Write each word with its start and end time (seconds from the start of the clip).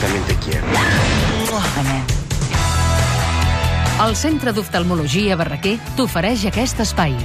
también 0.00 0.24
te 0.24 0.34
quiero. 0.36 0.66
El 4.06 4.16
Centre 4.16 4.52
d'Oftalmologia 4.56 5.36
Barraquer 5.36 5.78
t'ofereix 5.96 6.46
aquest 6.48 6.80
espai. 6.80 7.16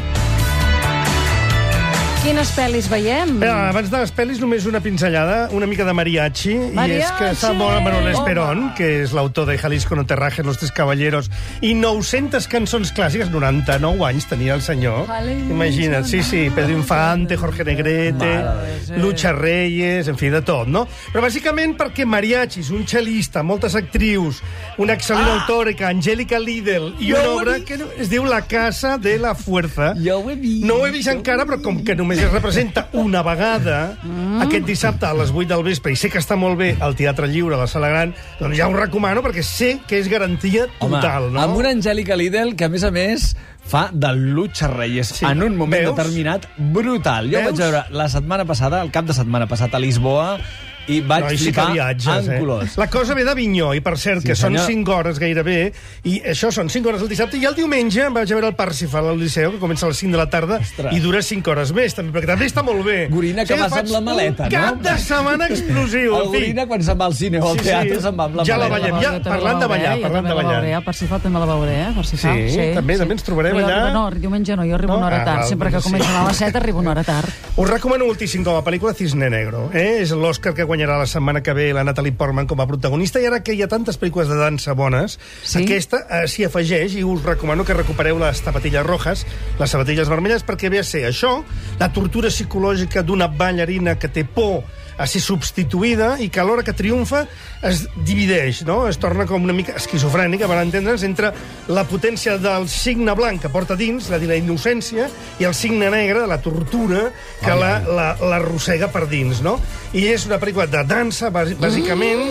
Quines 2.25 2.49
pel·lis 2.57 2.87
veiem? 2.89 3.35
Però 3.37 3.53
abans 3.67 3.91
de 3.91 3.99
les 4.01 4.09
pel·lis, 4.17 4.39
només 4.41 4.63
una 4.65 4.79
pinzellada, 4.81 5.51
una 5.53 5.67
mica 5.69 5.85
de 5.85 5.93
mariachi. 5.93 6.55
I 6.73 6.93
és 6.95 7.11
que 7.19 7.27
està 7.35 7.51
Mariachi! 7.51 7.57
molt 7.59 7.83
Manuel 7.85 8.07
Home. 8.07 8.13
Esperón, 8.15 8.63
que 8.73 8.87
és 9.03 9.11
l'autor 9.13 9.45
de 9.45 9.59
Jalisco 9.61 9.93
no 9.93 10.07
te 10.09 10.17
rajes, 10.17 10.41
Los 10.43 10.57
tres 10.57 10.71
caballeros, 10.73 11.29
i 11.61 11.75
900 11.77 12.47
cançons 12.49 12.89
clàssiques, 12.97 13.29
99 13.29 14.01
anys 14.07 14.25
tenia 14.25 14.55
el 14.57 14.63
senyor. 14.65 15.05
Jalisco 15.05 15.53
Imagina't, 15.53 16.07
sí, 16.09 16.23
sí, 16.25 16.49
Pedro 16.55 16.73
Infante, 16.73 17.37
Jorge 17.37 17.63
Negrete, 17.63 18.31
Lucha 18.97 19.31
Reyes, 19.31 20.09
en 20.09 20.17
fi, 20.17 20.33
de 20.33 20.41
tot, 20.41 20.65
no? 20.65 20.87
Però 21.13 21.21
bàsicament 21.27 21.77
perquè 21.77 22.09
mariachis, 22.09 22.73
un 22.73 22.89
cel·lista, 22.89 23.45
moltes 23.45 23.77
actrius, 23.77 24.41
una 24.81 24.97
excel·lent 24.97 25.29
ah! 25.29 25.37
autòrica, 25.43 25.93
Angélica 25.93 26.41
Lidl, 26.41 26.89
i 26.97 27.13
una 27.13 27.37
obra 27.37 27.59
que 27.61 27.77
es 28.01 28.09
diu 28.09 28.25
La 28.25 28.41
casa 28.49 28.97
de 28.97 29.19
la 29.21 29.37
fuerza. 29.37 29.93
Jo 30.01 30.23
ho 30.23 30.33
he 30.33 30.39
vist. 30.41 30.65
No 30.65 30.81
ho 30.81 30.89
he 30.89 30.93
vist 30.97 31.13
encara, 31.13 31.45
però 31.45 31.61
com 31.61 31.83
que 31.85 31.93
només 31.93 32.14
es 32.23 32.31
representa 32.31 32.87
una 32.93 33.21
vegada, 33.23 33.97
mm. 34.03 34.41
aquest 34.45 34.65
dissabte 34.65 35.05
a 35.05 35.13
les 35.13 35.31
8 35.33 35.47
del 35.51 35.63
vespre, 35.63 35.91
i 35.93 35.99
sé 35.99 36.09
que 36.09 36.19
està 36.21 36.37
molt 36.39 36.57
bé 36.59 36.75
al 36.79 36.95
Teatre 36.95 37.27
Lliure, 37.27 37.55
a 37.57 37.63
la 37.65 37.67
Sala 37.67 37.89
Gran, 37.91 38.13
doncs 38.39 38.57
ja 38.57 38.67
ho 38.69 38.73
recomano 38.75 39.23
perquè 39.25 39.43
sé 39.43 39.79
que 39.87 39.99
és 39.99 40.07
garantia 40.11 40.67
total, 40.79 41.29
Home, 41.29 41.33
no? 41.35 41.41
amb 41.41 41.57
una 41.57 41.73
Angèlica 41.75 42.15
Lidl 42.15 42.55
que, 42.55 42.65
a 42.65 42.69
més 42.69 42.83
a 42.83 42.91
més, 42.95 43.31
fa 43.65 43.89
de 43.91 44.13
Lucha 44.15 44.67
Reyes 44.69 45.07
Sí. 45.19 45.25
en 45.25 45.43
un 45.43 45.57
moment 45.57 45.83
Veus? 45.83 45.95
determinat 45.95 46.47
brutal. 46.57 47.31
Jo 47.31 47.39
Veus? 47.39 47.51
vaig 47.51 47.63
veure 47.63 47.83
la 47.91 48.07
setmana 48.09 48.45
passada, 48.45 48.81
el 48.81 48.91
cap 48.91 49.05
de 49.05 49.13
setmana 49.17 49.47
passat 49.47 49.73
a 49.73 49.79
Lisboa, 49.79 50.37
i 50.87 51.01
vaig 51.01 51.23
No, 51.25 51.31
i 51.31 51.37
sí 51.37 51.43
flipar 51.49 51.71
viatges, 51.73 52.27
en 52.27 52.33
eh? 52.33 52.39
colors. 52.39 52.77
La 52.77 52.87
cosa 52.89 53.13
ve 53.17 53.23
d'Avinyó, 53.25 53.73
i 53.73 53.81
per 53.81 53.97
cert, 53.97 54.21
Sí, 54.21 54.27
que 54.29 54.35
són 54.35 54.53
senyor. 54.53 54.67
5 54.67 54.93
hores 54.95 55.19
gairebé, 55.19 55.73
i 56.03 56.21
això 56.21 56.51
són 56.51 56.69
5 56.69 56.89
hores 56.89 57.01
el 57.01 57.09
dissabte, 57.09 57.37
i 57.37 57.45
el 57.45 57.55
diumenge 57.55 58.03
em 58.05 58.13
vaig 58.13 58.31
a 58.31 58.35
veure 58.35 58.47
el 58.47 58.55
Parsifal 58.55 59.07
al 59.09 59.19
Liceu, 59.19 59.51
que 59.53 59.59
comença 59.59 59.85
a 59.85 59.89
les 59.89 59.97
5 59.97 60.11
de 60.11 60.17
la 60.17 60.29
tarda, 60.29 60.59
Ostres. 60.61 60.93
i 60.93 60.99
dura 60.99 61.21
5 61.21 61.51
hores 61.51 61.71
més, 61.73 61.95
també, 61.95 62.11
perquè 62.13 62.27
també 62.33 62.45
està 62.45 62.63
molt 62.63 62.83
bé. 62.85 63.07
Gorina, 63.09 63.45
que 63.45 63.55
Sí, 63.55 63.59
vas 63.59 63.73
amb 63.73 63.89
la 63.89 64.01
maleta, 64.01 64.43
no? 64.45 64.49
cap 64.51 64.81
de 64.81 64.97
setmana 64.99 65.47
explosiu, 65.47 66.15
El 66.15 66.21
en 66.25 66.31
fi. 66.31 66.37
Gorina, 66.37 66.67
quan 66.67 66.83
se'n 66.83 66.99
va 66.99 67.05
al 67.05 67.15
cine 67.15 67.39
o 67.41 67.49
al 67.49 67.57
teatre, 67.57 67.99
se'n 68.01 68.15
va 68.19 68.25
amb 68.25 68.35
la 68.35 68.45
ja 68.45 68.57
la 68.57 68.69
maleta. 68.69 68.91
veiem, 68.95 69.01
ja, 69.03 69.29
parlant 69.29 69.59
de 69.59 69.67
ballar, 69.67 69.95
parlant 70.01 70.27
de 70.27 70.33
ballar. 70.33 70.63
El 70.65 70.83
Parsifal 70.83 71.21
també 71.21 71.39
la 71.39 71.45
veuré, 71.45 71.75
eh? 71.81 71.91
Parsifal. 71.95 72.43
Sí, 72.49 72.69
també, 72.75 72.97
també 72.97 73.13
ens 73.17 73.23
trobarem 73.23 73.57
allà. 73.57 73.91
No, 73.93 74.09
diumenge 74.11 74.55
no, 74.55 74.63
jo 74.65 74.75
arribo 74.75 74.97
una 74.97 75.07
hora 75.07 75.21
Ah, 75.21 75.25
tard. 75.25 75.47
Sempre 75.49 75.69
que 75.69 75.75
doncs 75.79 75.85
sí. 75.85 75.91
comencen 75.91 76.15
a 76.15 76.27
les 76.27 76.37
7 76.37 76.57
arribo 76.57 76.79
una 76.79 76.91
hora 76.91 77.03
tard. 77.03 77.29
Us 77.55 77.69
recomano 77.69 78.05
moltíssim 78.05 78.43
com 78.43 78.55
a 78.57 78.63
pel·lícula 78.63 78.93
Cisne 78.93 79.29
Negro. 79.29 79.69
Eh? 79.73 80.01
És 80.01 80.11
l'Oscar 80.11 80.53
que 80.53 80.65
guanyarà 80.75 80.97
la 80.99 81.07
setmana 81.07 81.41
que 81.41 81.53
ve 81.55 81.69
la 81.73 81.83
Natalie 81.87 82.11
Portman 82.11 82.45
com 82.47 82.59
a 82.59 82.67
protagonista 82.67 83.21
i 83.23 83.25
ara 83.29 83.39
que 83.43 83.55
hi 83.55 83.63
ha 83.63 83.69
tantes 83.71 83.95
pel·lícules 83.99 84.27
de 84.27 84.35
dansa 84.35 84.73
bones, 84.75 85.17
Sí? 85.43 85.63
aquesta 85.63 86.03
eh, 86.09 86.27
s'hi 86.27 86.43
afegeix 86.45 86.97
i 86.99 87.03
us 87.07 87.23
recomano 87.23 87.63
que 87.65 87.73
recupereu 87.73 88.19
les 88.19 88.41
tapatilles 88.43 88.83
rojas, 88.85 89.25
les 89.59 89.71
sabatilles 89.71 90.09
vermelles, 90.11 90.43
perquè 90.45 90.69
ve 90.69 90.79
a 90.79 90.83
ser 90.83 91.05
això, 91.07 91.37
la 91.79 91.91
tortura 91.95 92.27
psicològica 92.29 93.03
d'una 93.03 93.27
ballarina 93.31 93.95
que 93.97 94.09
té 94.11 94.25
por 94.25 94.63
a 94.97 95.03
ser 95.11 95.19
substituïda 95.19 96.13
i 96.23 96.29
que 96.31 96.39
a 96.39 96.45
l'hora 96.47 96.63
que 96.63 96.71
triomfa 96.71 97.25
es 97.67 97.81
divideix, 98.07 98.61
no? 98.67 98.85
es 98.87 98.95
torna 98.97 99.25
com 99.27 99.43
una 99.43 99.51
mica 99.53 99.73
esquizofrènica, 99.75 100.47
per 100.47 100.59
entendre'ns, 100.61 101.03
entre 101.03 101.33
la 101.67 101.83
potència 101.87 102.37
del 102.39 102.67
signe 102.71 103.11
blanc 103.17 103.41
que 103.43 103.49
porta 103.51 103.75
dins, 103.75 104.05
és 104.07 104.11
a 104.15 104.19
dir, 104.21 104.29
la 104.29 104.37
innocència, 104.39 105.09
i 105.39 105.47
el 105.47 105.53
signe 105.57 105.89
negre, 105.91 106.23
la 106.27 106.37
tortura, 106.41 107.09
que 107.43 107.55
la- 107.59 107.81
la- 107.83 108.15
l'arrossega 108.21 108.87
per 108.93 109.07
dins. 109.11 109.41
No? 109.43 109.57
I 109.93 110.05
és 110.13 110.25
una 110.29 110.39
pel·lícula 110.39 110.64
de 110.71 110.83
dansa, 110.87 111.29
bàs- 111.31 111.55
bàsicament, 111.59 112.21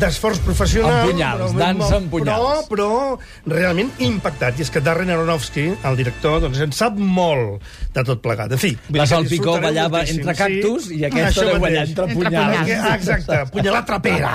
d'esforç 0.00 0.40
professional... 0.44 1.00
Amb 1.02 1.10
punyals, 1.12 1.52
però- 1.52 1.58
dansa 1.62 1.96
amb 2.00 2.10
punyals. 2.12 2.66
Però, 2.68 2.86
però 3.16 3.52
realment 3.52 3.90
impactat. 4.04 4.58
I 4.58 4.66
és 4.66 4.70
que 4.70 4.80
Darren 4.84 5.10
Aronofsky, 5.14 5.66
el 5.88 5.96
director, 5.98 6.40
doncs 6.44 6.60
en 6.64 6.72
sap 6.76 6.98
molt 6.98 7.62
de 7.94 8.04
tot 8.04 8.20
plegat. 8.24 8.52
En 8.52 8.60
fi... 8.60 8.74
La 8.90 8.90
dir 8.92 9.00
que 9.00 9.06
Sol 9.12 9.24
Picó 9.28 9.54
disfrutareu 9.56 9.66
ballava 9.68 10.02
entre 10.04 10.34
cactus 10.36 10.90
i 10.92 11.02
aquesta 11.08 11.46
deu 11.46 11.60
ballar 11.62 11.86
entre 11.86 12.04
Entre 12.10 12.14
punyals. 12.14 12.58
punyals. 12.58 12.66
Que- 12.66 12.94
Exacte, 12.96 13.40
punyalar 13.54 13.84
trapera. 13.88 14.34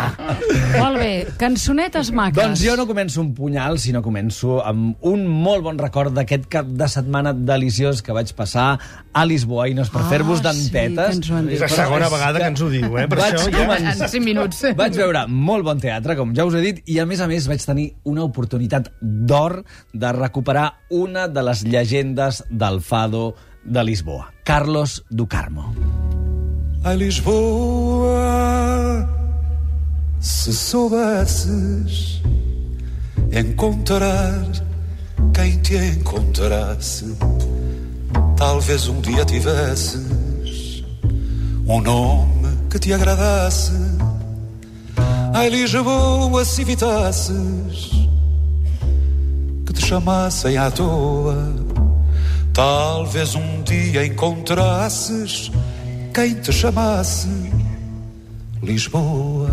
Molt 0.77 0.97
bé, 1.01 1.11
cançonetes 1.41 2.11
maques. 2.15 2.37
Doncs 2.41 2.63
jo 2.65 2.75
no 2.79 2.87
començo 2.89 3.21
un 3.21 3.33
punyal, 3.37 3.77
sinó 3.81 4.01
començo 4.05 4.59
amb 4.65 4.95
un 5.07 5.27
molt 5.27 5.63
bon 5.67 5.77
record 5.81 6.13
d'aquest 6.15 6.47
cap 6.51 6.65
de 6.67 6.87
setmana 6.91 7.33
deliciós 7.35 8.01
que 8.01 8.13
vaig 8.15 8.31
passar 8.37 8.71
a 9.11 9.25
Lisboa, 9.27 9.67
i 9.67 9.73
no 9.75 9.83
és 9.83 9.89
per 9.91 10.01
Ah, 10.05 10.09
fer-vos 10.09 10.39
sí, 10.39 10.43
que 10.43 10.49
han 10.49 11.45
dit. 11.49 11.55
És 11.57 11.61
la 11.61 11.67
segona 11.67 12.07
vegada 12.09 12.39
que 12.39 12.47
ens 12.53 12.61
ho 12.63 12.69
diu, 12.71 12.97
eh? 12.97 13.07
Per 13.11 13.17
Vaig 13.19 13.33
això 13.35 13.49
ja... 13.51 13.65
començar- 13.65 14.05
En 14.07 14.09
5 14.15 14.23
minuts. 14.23 14.61
Vaig 14.79 14.95
veure 14.95 15.25
molt 15.27 15.50
bon 15.59 15.79
teatre, 15.83 16.15
com 16.15 16.31
ja 16.31 16.45
us 16.47 16.55
he 16.55 16.61
dit, 16.63 16.77
i 16.87 16.99
a 17.03 17.05
més 17.05 17.19
a 17.19 17.27
més 17.27 17.43
vaig 17.51 17.59
tenir 17.67 17.89
una 18.07 18.23
oportunitat 18.23 18.87
d'or 19.01 19.57
de 19.91 20.11
recuperar 20.15 20.79
una 20.87 21.27
de 21.27 21.43
les 21.43 21.65
llegendes 21.67 22.39
del 22.49 22.79
fado 22.79 23.35
de 23.65 23.83
Lisboa, 23.83 24.31
Carlos 24.47 25.03
Ducarmo. 25.09 25.73
A 26.83 26.93
Lisboa, 26.95 28.23
se 30.19 30.53
soubesses 30.53 32.21
encontrar 33.31 34.47
quem 35.35 35.59
te 35.59 35.75
encontrasse, 35.75 37.05
talvez 38.37 38.87
um 38.87 39.01
dia 39.01 39.25
tivesses 39.25 40.83
um 41.67 41.81
nome 41.81 42.49
que 42.69 42.79
te 42.79 42.93
agradasse. 42.93 43.90
Ai, 45.33 45.49
Lisboa, 45.49 46.43
se 46.43 46.61
evitasses 46.61 47.91
que 49.65 49.73
te 49.73 49.85
chamassem 49.85 50.57
à 50.57 50.69
toa, 50.69 51.55
talvez 52.53 53.33
um 53.35 53.61
dia 53.63 54.05
encontrasses 54.05 55.49
quem 56.13 56.35
te 56.35 56.51
chamasse 56.51 57.29
Lisboa. 58.61 59.49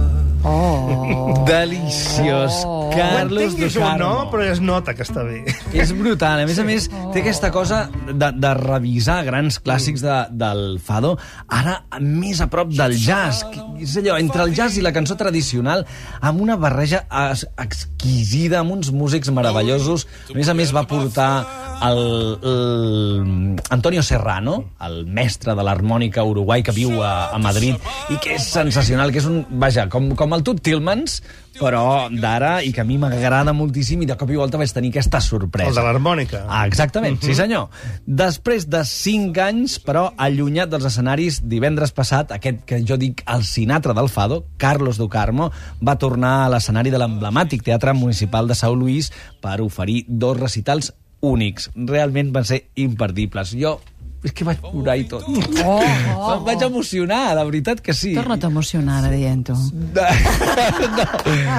Deliciós, 1.47 2.53
Oh. 2.89 2.97
Carlos 2.97 3.43
Ho 3.43 3.47
entenguis 3.49 3.77
o 3.77 3.81
Ducarmo. 3.81 3.99
no, 4.05 4.31
però 4.33 4.45
es 4.51 4.61
nota 4.61 4.95
que 4.95 5.05
està 5.05 5.23
bé. 5.27 5.43
És 5.77 5.93
brutal. 5.97 6.41
A 6.43 6.47
més 6.49 6.59
a 6.59 6.65
més, 6.65 6.89
té 7.13 7.21
aquesta 7.23 7.51
cosa 7.55 7.83
de, 8.09 8.31
de 8.35 8.53
revisar 8.59 9.21
grans 9.27 9.61
clàssics 9.63 10.01
de, 10.05 10.17
del 10.41 10.79
fado, 10.85 11.17
ara 11.49 11.83
més 12.01 12.41
a 12.41 12.49
prop 12.51 12.73
del 12.73 12.97
jazz. 12.99 13.45
que 13.53 13.65
És 13.85 13.97
allò, 14.01 14.17
entre 14.19 14.43
el 14.49 14.55
jazz 14.57 14.79
i 14.79 14.83
la 14.83 14.93
cançó 14.97 15.15
tradicional, 15.21 15.85
amb 16.21 16.41
una 16.41 16.57
barreja 16.57 17.05
es- 17.31 17.47
exquisida, 17.59 18.61
amb 18.61 18.73
uns 18.73 18.91
músics 18.91 19.31
meravellosos. 19.31 20.07
A 20.33 20.37
més 20.39 20.49
a 20.49 20.55
més, 20.55 20.73
va 20.75 20.87
portar 20.89 21.68
el, 21.83 22.39
el 22.43 23.57
Antonio 23.71 24.03
Serrano, 24.03 24.71
el 24.81 25.05
mestre 25.07 25.55
de 25.55 25.65
l'harmònica 25.65 26.25
uruguai 26.27 26.63
que 26.67 26.73
viu 26.75 27.03
a, 27.05 27.29
a 27.35 27.39
Madrid 27.43 27.77
i 28.11 28.17
que 28.23 28.35
és 28.39 28.47
sensacional, 28.51 29.13
que 29.13 29.21
és 29.23 29.29
un... 29.29 29.45
Vaja, 29.61 29.89
com, 29.93 30.11
com 30.19 30.35
el 30.35 30.43
Tut 30.47 30.61
Tillmans, 30.65 31.21
però 31.59 32.07
d'ara, 32.13 32.59
i 32.63 32.71
que 32.75 32.83
a 32.83 32.87
mi 32.87 32.99
m'agrada 33.01 33.53
moltíssim, 33.57 34.03
i 34.05 34.07
de 34.07 34.15
cop 34.19 34.31
i 34.31 34.37
volta 34.39 34.59
vaig 34.61 34.71
tenir 34.75 34.93
aquesta 34.93 35.21
sorpresa. 35.25 35.71
El 35.73 35.79
de 35.79 35.85
l'harmònica. 35.87 36.45
Ah, 36.49 36.65
exactament, 36.69 37.19
Mhm. 37.19 37.27
sí 37.27 37.35
senyor. 37.35 37.69
Després 38.07 38.69
de 38.71 38.85
5 38.85 39.41
anys, 39.43 39.79
però, 39.85 40.13
allunyat 40.17 40.71
dels 40.71 40.87
escenaris, 40.91 41.41
divendres 41.49 41.93
passat, 41.93 42.33
aquest 42.33 42.63
que 42.69 42.83
jo 42.87 42.97
dic 42.97 43.23
el 43.27 43.45
Sinatra 43.45 43.95
del 43.95 44.09
Fado, 44.09 44.45
Carlos 44.57 44.99
Ducarmo, 44.99 45.51
va 45.83 45.99
tornar 45.99 46.45
a 46.45 46.49
l'escenari 46.55 46.91
de 46.95 46.99
l'emblemàtic 47.03 47.63
Teatre 47.67 47.93
Municipal 47.95 48.47
de 48.47 48.55
São 48.55 48.75
Luís 48.79 49.13
per 49.43 49.61
oferir 49.61 50.05
dos 50.09 50.39
recitals 50.39 50.93
únics. 51.21 51.71
Realment 51.75 52.33
van 52.35 52.47
ser 52.49 52.65
imperdibles. 52.75 53.55
Jo 53.59 53.79
és 54.25 54.35
que 54.35 54.47
vaig 54.47 54.61
plorar 54.63 54.97
i 54.99 55.05
tot. 55.11 55.27
Oh, 55.29 55.79
oh, 56.15 56.33
Em 56.35 56.45
vaig 56.49 56.63
emocionar, 56.67 57.37
la 57.39 57.45
veritat 57.47 57.83
que 57.85 57.95
sí. 57.95 58.15
Torna't 58.17 58.45
a 58.45 58.51
emocionar 58.51 59.01
ara 59.03 59.13
dient-ho. 59.15 59.57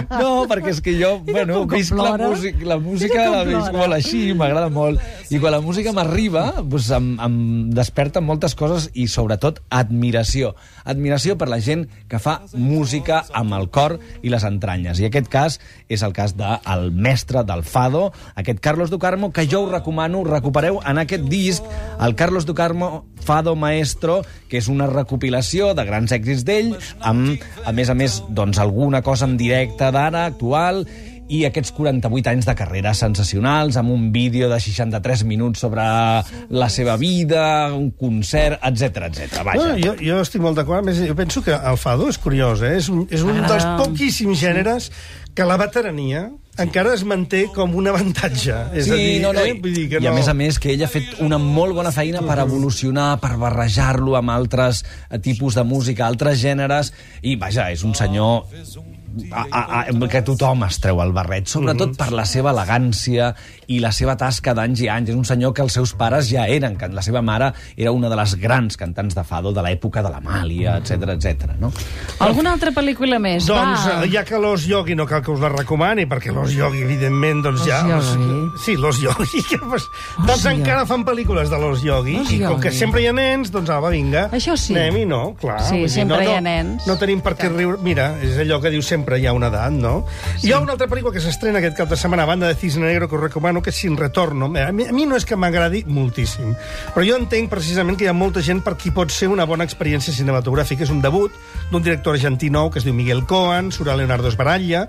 No, 0.09 0.19
no, 0.19 0.29
perquè 0.49 0.71
és 0.73 0.79
que 0.83 0.93
jo, 0.97 1.11
bueno, 1.25 1.61
com 1.61 1.69
que 1.71 1.79
visc 1.79 1.93
la, 1.95 2.11
la 2.17 2.77
música 2.81 3.23
la 3.31 3.43
visc 3.47 3.71
molt 3.75 3.95
així, 3.95 4.21
m'agrada 4.37 4.69
molt. 4.73 5.01
I 5.31 5.39
quan 5.39 5.53
la 5.53 5.61
música 5.63 5.93
m'arriba, 5.95 6.45
doncs 6.59 6.89
em, 6.95 7.09
em 7.23 7.37
desperta 7.75 8.21
moltes 8.23 8.55
coses 8.59 8.89
i, 8.93 9.07
sobretot, 9.11 9.61
admiració. 9.69 10.53
Admiració 10.89 11.37
per 11.39 11.49
la 11.51 11.59
gent 11.63 11.85
que 12.11 12.19
fa 12.21 12.39
música 12.53 13.21
amb 13.37 13.55
el 13.57 13.69
cor 13.73 13.99
i 14.23 14.33
les 14.33 14.45
entranyes. 14.47 14.99
I 14.99 15.09
aquest 15.09 15.29
cas 15.31 15.59
és 15.87 16.03
el 16.05 16.15
cas 16.17 16.35
del 16.37 16.59
el 16.69 16.91
mestre 16.91 17.43
del 17.43 17.63
Fado, 17.63 18.11
aquest 18.35 18.59
Carlos 18.59 18.89
Ducarmo, 18.89 19.31
que 19.31 19.47
jo 19.47 19.63
us 19.65 19.71
recomano, 19.71 20.23
recupereu 20.23 20.79
en 20.85 21.01
aquest 21.01 21.25
disc, 21.29 21.63
el 21.99 22.15
Carlos 22.15 22.45
Ducarmo 22.49 23.05
Fado 23.25 23.53
Maestro, 23.59 24.19
que 24.49 24.57
és 24.59 24.69
una 24.71 24.89
recopilació 24.89 25.75
de 25.77 25.85
grans 25.85 26.11
èxits 26.15 26.43
d'ell, 26.47 26.73
amb, 27.05 27.37
a 27.65 27.75
més 27.75 27.93
a 27.93 27.97
més, 27.97 28.23
doncs, 28.33 28.59
alguna 28.59 29.03
cosa 29.05 29.29
en 29.29 29.37
directe 29.39 29.91
d'ara, 29.93 30.25
actual, 30.31 30.83
i 31.29 31.43
aquests 31.45 31.71
48 31.77 32.31
anys 32.31 32.47
de 32.49 32.55
carrera 32.57 32.95
sensacionals, 32.97 33.77
amb 33.77 33.93
un 33.93 34.09
vídeo 34.11 34.49
de 34.49 34.57
63 34.59 35.23
minuts 35.29 35.61
sobre 35.61 35.85
la 36.49 36.69
seva 36.73 36.97
vida, 36.97 37.69
un 37.75 37.91
concert, 37.91 38.57
etc 38.65 39.05
etc. 39.11 39.43
Vaja. 39.45 39.69
No, 39.69 39.77
jo, 39.77 39.93
jo 40.01 40.19
estic 40.25 40.41
molt 40.41 40.57
d'acord. 40.57 40.87
Més, 40.89 41.03
jo 41.05 41.15
penso 41.17 41.45
que 41.45 41.53
el 41.53 41.77
fado 41.77 42.09
és 42.09 42.17
curiós, 42.21 42.65
eh? 42.65 42.75
És 42.81 42.89
un, 42.89 43.05
és 43.13 43.25
un 43.25 43.43
dels 43.45 43.67
poquíssims 43.77 44.41
gèneres 44.41 44.89
que 45.37 45.45
la 45.45 45.59
veterania 45.61 46.27
encara 46.63 46.93
es 46.95 47.03
manté 47.07 47.45
com 47.55 47.73
un 47.79 47.89
avantatge. 47.91 48.57
És 48.73 48.89
Sí, 48.89 48.93
a 48.93 48.99
dir, 48.99 49.15
no, 49.23 49.33
no, 49.35 49.45
eh? 49.45 49.55
Vull 49.59 49.75
dir 49.75 49.87
que 49.91 50.03
i 50.03 50.07
a 50.07 50.13
no... 50.13 50.17
més 50.17 50.29
a 50.31 50.35
més 50.37 50.59
que 50.61 50.73
ell 50.73 50.85
ha 50.85 50.91
fet 50.91 51.19
una 51.25 51.39
molt 51.41 51.77
bona 51.77 51.93
feina 51.95 52.23
per 52.25 52.39
evolucionar, 52.43 53.09
per 53.23 53.35
barrejar-lo 53.41 54.17
amb 54.19 54.35
altres 54.35 54.83
eh, 54.83 55.19
tipus 55.23 55.57
de 55.59 55.65
música, 55.67 56.07
altres 56.07 56.39
gèneres, 56.43 56.93
i 57.21 57.35
vaja, 57.39 57.69
és 57.73 57.85
un 57.87 57.95
senyor 57.97 58.45
a, 59.31 59.45
a, 59.51 59.81
a, 59.89 60.07
que 60.09 60.21
tothom 60.25 60.63
es 60.67 60.77
treu 60.81 60.99
el 61.03 61.11
barret, 61.15 61.49
sobretot 61.49 61.95
per 61.97 62.09
la 62.15 62.25
seva 62.29 62.51
elegància 62.53 63.31
i 63.69 63.79
la 63.81 63.91
seva 63.95 64.15
tasca 64.19 64.53
d'anys 64.57 64.83
i 64.85 64.89
anys. 64.91 65.11
És 65.13 65.17
un 65.17 65.25
senyor 65.27 65.53
que 65.55 65.63
els 65.65 65.75
seus 65.77 65.93
pares 65.97 66.29
ja 66.29 66.45
eren, 66.49 66.77
que 66.79 66.89
la 66.93 67.03
seva 67.05 67.21
mare 67.25 67.51
era 67.77 67.93
una 67.95 68.09
de 68.11 68.17
les 68.19 68.35
grans 68.41 68.77
cantants 68.79 69.17
de 69.17 69.23
fado 69.25 69.53
de 69.55 69.63
l'època 69.65 70.03
de 70.05 70.11
l'Amàlia, 70.13 70.77
etc 70.81 71.15
etc. 71.15 71.55
no? 71.59 71.71
Alguna 72.25 72.53
altra 72.55 72.73
pel·lícula 72.75 73.19
més? 73.21 73.47
Doncs, 73.49 73.87
Va. 73.87 73.99
ja 74.11 74.25
que 74.27 74.39
l'Os 74.41 74.67
Yogi 74.69 74.97
no 74.97 75.07
cal 75.09 75.23
que 75.25 75.33
us 75.33 75.41
la 75.43 75.51
recomani, 75.53 76.05
perquè 76.09 76.33
l'Os 76.35 76.48
Yogi, 76.57 76.83
evidentment, 76.85 77.43
doncs 77.45 77.63
L'Os 77.63 77.67
ja... 77.67 77.79
Yogi. 77.87 78.39
Sí, 78.63 78.75
l'Os 78.77 79.01
Yogi. 79.03 79.43
Que, 79.49 79.57
doncs, 79.57 79.87
doncs 80.27 80.43
encara 80.51 80.83
fan 80.85 81.03
pel·lícules 81.07 81.49
de 81.49 81.57
l'Os 81.57 81.81
Yogi, 81.85 82.17
L'Os 82.19 82.31
i 82.35 82.39
com 82.43 82.59
que 82.61 82.71
sempre 82.75 83.01
hi 83.01 83.07
ha 83.09 83.13
nens, 83.15 83.49
doncs 83.53 83.71
apa, 83.73 83.89
vinga. 83.93 84.27
Això 84.35 84.53
sí. 84.59 84.75
Anem-hi, 84.75 85.05
no? 85.09 85.21
Clar. 85.39 85.57
Sí, 85.65 85.79
dir, 85.81 85.89
sempre 85.93 86.19
no, 86.19 86.27
hi 86.27 86.35
ha 86.35 86.41
no, 86.43 86.49
nens. 86.49 86.85
No 86.89 86.97
tenim 87.01 87.23
per 87.25 87.33
què 87.39 87.49
riure. 87.49 87.79
Mira, 87.85 88.11
és 88.25 88.37
allò 88.43 88.59
que 88.61 88.71
diu 88.73 88.83
sempre 88.85 89.17
hi 89.19 89.25
ha 89.29 89.33
una 89.35 89.49
edat, 89.49 89.73
no? 89.73 89.95
Sí. 90.35 90.49
Hi 90.49 90.53
ha 90.53 90.61
una 90.61 90.75
altra 90.75 90.89
pel·lícula 90.91 91.15
que 91.15 91.23
s'estrena 91.23 91.61
aquest 91.61 91.77
cap 91.79 91.89
de 91.89 91.97
setmana, 91.99 92.27
a 92.27 92.29
banda 92.29 92.49
de 92.49 92.57
Cisne 92.59 92.85
Negro, 92.85 93.09
que 93.09 93.17
us 93.17 93.25
recomano, 93.25 93.63
que 93.65 93.73
és 93.73 93.81
Sin 93.81 93.97
Retorno. 93.97 94.51
A 94.51 94.71
mi, 94.71 94.85
a 94.85 94.95
mi 94.95 95.07
no 95.09 95.17
és 95.17 95.25
que 95.25 95.37
m'agradi 95.39 95.83
moltíssim, 95.89 96.53
però 96.93 97.05
jo 97.07 97.17
entenc 97.19 97.49
precisament 97.51 97.97
que 97.97 98.07
hi 98.07 98.11
ha 98.11 98.17
molta 98.17 98.43
gent 98.45 98.61
per 98.65 98.75
qui 98.79 98.93
pot 98.95 99.11
ser 99.13 99.29
una 99.31 99.47
bona 99.49 99.67
experiència 99.67 100.13
cinematogràfica. 100.15 100.85
És 100.85 100.93
un 100.93 101.01
debut 101.03 101.33
d'un 101.71 101.83
director 101.83 102.15
argentí 102.15 102.49
nou 102.53 102.69
que 102.69 102.79
es 102.81 102.87
diu 102.87 102.95
Miguel 102.95 103.25
Cohen, 103.29 103.73
surt 103.75 103.91
a 103.91 103.97
Leonardo 103.99 104.31
Esbaralla, 104.31 104.85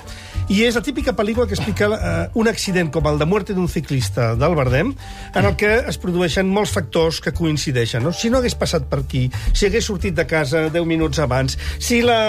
i 0.50 0.62
és 0.66 0.76
la 0.78 0.84
típica 0.84 1.14
pel·lícula 1.16 1.46
que 1.50 1.56
explica 1.58 1.88
eh, 1.90 2.30
un 2.38 2.46
accident 2.46 2.92
com 2.94 3.06
el 3.10 3.18
de 3.18 3.26
muerte 3.26 3.54
d'un 3.56 3.66
ciclista 3.68 4.36
del 4.38 4.54
Bardem, 4.54 4.92
en 5.34 5.48
el 5.48 5.56
que 5.58 5.72
es 5.90 5.98
produeixen 5.98 6.46
molts 6.46 6.70
factors 6.76 7.18
que 7.24 7.34
coincideixen. 7.34 8.04
No? 8.06 8.14
Si 8.14 8.30
no 8.30 8.38
hagués 8.38 8.54
passat 8.58 8.86
per 8.90 9.02
aquí, 9.02 9.24
si 9.50 9.66
hagués 9.66 9.88
sortit 9.90 10.14
de 10.14 10.28
casa 10.30 10.68
10 10.70 10.86
minuts 10.86 11.18
abans, 11.18 11.58
si 11.82 12.00
la... 12.06 12.20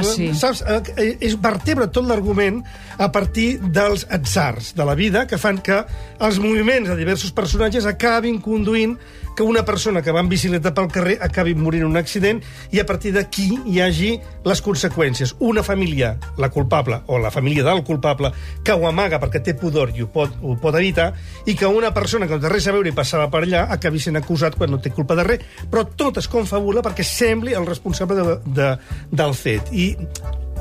Ah, 0.00 0.02
sí. 0.02 0.32
Saps? 0.34 0.64
Eh, 0.66 1.14
És 1.22 1.36
vertebra 1.38 1.86
tot 1.94 2.08
l'argument 2.08 2.58
a 2.98 3.12
partir 3.14 3.60
dels 3.62 4.02
atzars 4.10 4.72
de 4.74 4.86
la 4.88 4.98
vida 4.98 5.26
que 5.30 5.38
fan 5.38 5.62
que 5.62 5.84
els 6.18 6.42
moviments 6.42 6.90
de 6.90 6.98
diversos 6.98 7.30
personatges 7.36 7.86
acabin 7.86 8.40
conduint 8.42 8.98
que 9.36 9.42
una 9.42 9.64
persona 9.64 10.02
que 10.02 10.12
va 10.12 10.20
en 10.20 10.28
bicicleta 10.28 10.74
pel 10.74 10.90
carrer 10.92 11.18
acabi 11.22 11.54
morint 11.54 11.86
en 11.86 11.90
un 11.90 12.00
accident 12.00 12.42
i 12.72 12.80
a 12.80 12.86
partir 12.86 13.12
d'aquí 13.14 13.48
hi 13.66 13.80
hagi 13.80 14.12
les 14.44 14.62
conseqüències. 14.64 15.36
Una 15.40 15.62
família, 15.62 16.16
la 16.38 16.50
culpable, 16.50 17.00
o 17.06 17.18
la 17.18 17.30
família 17.30 17.64
del 17.64 17.84
culpable, 17.84 18.32
que 18.64 18.76
ho 18.76 18.86
amaga 18.88 19.20
perquè 19.22 19.42
té 19.42 19.56
pudor 19.58 19.94
i 19.96 20.04
ho 20.04 20.10
pot, 20.12 20.36
ho 20.42 20.56
pot 20.60 20.76
evitar, 20.78 21.12
i 21.46 21.56
que 21.56 21.66
una 21.66 21.92
persona 21.94 22.26
que 22.26 22.36
no 22.36 22.42
té 22.42 22.52
res 22.52 22.68
a 22.68 22.76
veure 22.76 22.92
i 22.92 22.96
passava 22.96 23.30
per 23.32 23.44
allà 23.46 23.66
acabi 23.72 24.00
sent 24.02 24.20
acusat 24.20 24.56
quan 24.58 24.72
no 24.72 24.80
té 24.82 24.92
culpa 24.94 25.16
de 25.18 25.26
res, 25.28 25.46
però 25.70 25.86
tot 25.96 26.20
es 26.20 26.28
confabula 26.28 26.84
perquè 26.84 27.06
sembli 27.06 27.56
el 27.56 27.66
responsable 27.66 28.18
de, 28.18 28.38
de, 28.58 28.70
del 29.10 29.34
fet. 29.38 29.72
I 29.72 29.94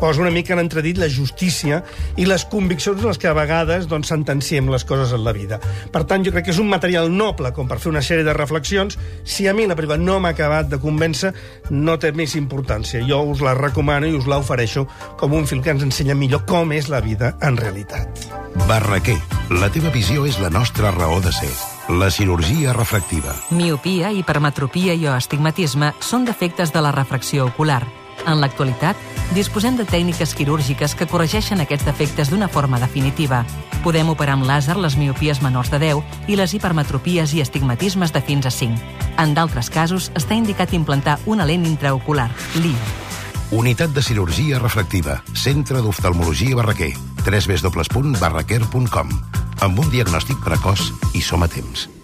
posa 0.01 0.23
una 0.23 0.31
mica 0.33 0.55
en 0.55 0.63
entredit 0.63 0.97
la 0.97 1.09
justícia 1.09 1.83
i 2.17 2.25
les 2.25 2.43
conviccions 2.49 3.03
en 3.03 3.11
les 3.11 3.19
que 3.21 3.29
a 3.29 3.35
vegades 3.37 3.85
doncs, 3.87 4.09
sentenciem 4.09 4.71
les 4.73 4.85
coses 4.87 5.13
en 5.13 5.23
la 5.23 5.33
vida. 5.37 5.61
Per 5.93 6.03
tant, 6.09 6.25
jo 6.25 6.33
crec 6.33 6.47
que 6.47 6.55
és 6.55 6.61
un 6.61 6.71
material 6.71 7.11
noble 7.13 7.53
com 7.53 7.69
per 7.69 7.77
fer 7.79 7.91
una 7.91 8.01
sèrie 8.01 8.25
de 8.25 8.33
reflexions. 8.33 8.97
Si 9.23 9.45
a 9.47 9.53
mi 9.53 9.67
la 9.69 9.77
pel·lícula 9.77 9.99
no 10.01 10.17
m'ha 10.19 10.33
acabat 10.33 10.71
de 10.73 10.81
convèncer, 10.81 11.33
no 11.69 11.99
té 12.01 12.11
més 12.17 12.33
importància. 12.39 13.03
Jo 13.05 13.21
us 13.29 13.45
la 13.45 13.53
recomano 13.57 14.09
i 14.09 14.17
us 14.17 14.25
la 14.25 14.41
ofereixo 14.41 14.87
com 15.21 15.37
un 15.37 15.45
film 15.45 15.61
que 15.61 15.75
ens 15.75 15.85
ensenya 15.85 16.17
millor 16.17 16.47
com 16.49 16.73
és 16.73 16.89
la 16.89 17.03
vida 17.05 17.35
en 17.45 17.61
realitat. 17.61 18.25
Barraquer, 18.67 19.19
la 19.61 19.69
teva 19.69 19.93
visió 19.93 20.25
és 20.25 20.41
la 20.41 20.49
nostra 20.49 20.91
raó 20.97 21.21
de 21.21 21.31
ser. 21.35 21.53
La 22.01 22.09
cirurgia 22.09 22.73
refractiva. 22.73 23.35
Miopia, 23.51 24.11
hipermetropia 24.15 24.97
i 24.97 25.07
o 25.07 25.13
astigmatisme 25.13 25.93
són 25.99 26.25
defectes 26.25 26.73
de 26.73 26.81
la 26.81 26.93
refracció 26.95 27.49
ocular. 27.51 27.83
En 28.27 28.41
l'actualitat, 28.41 28.95
disposem 29.35 29.77
de 29.77 29.85
tècniques 29.87 30.35
quirúrgiques 30.37 30.95
que 30.95 31.07
corregeixen 31.07 31.61
aquests 31.63 31.85
defectes 31.87 32.29
d'una 32.29 32.47
forma 32.51 32.79
definitiva. 32.79 33.45
Podem 33.83 34.09
operar 34.13 34.35
amb 34.37 34.45
làser 34.45 34.77
les 34.77 34.97
miopies 34.97 35.41
menors 35.41 35.71
de 35.73 35.79
10 35.81 36.29
i 36.29 36.35
les 36.37 36.53
hipermetropies 36.53 37.33
i 37.33 37.41
astigmatismes 37.41 38.13
de 38.13 38.21
fins 38.21 38.45
a 38.45 38.51
5. 38.53 38.77
En 39.21 39.33
d'altres 39.37 39.69
casos, 39.73 40.11
està 40.15 40.35
indicat 40.37 40.73
implantar 40.77 41.19
una 41.25 41.45
lent 41.45 41.65
intraocular, 41.65 42.29
LI. 42.61 42.75
Unitat 43.51 43.91
de 43.91 44.01
cirurgia 44.01 44.59
refractiva. 44.59 45.23
Centre 45.33 45.81
d'oftalmologia 45.81 46.55
Barraquer. 46.55 46.93
www.barraquer.com 47.25 49.09
Amb 49.61 49.79
un 49.79 49.89
diagnòstic 49.91 50.37
precoç 50.45 50.91
i 51.13 51.21
som 51.21 51.43
a 51.43 51.47
temps. 51.51 52.00